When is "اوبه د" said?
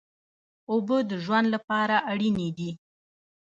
0.71-1.11